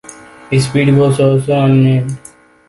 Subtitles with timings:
[0.59, 2.17] Speedy was also unnamed.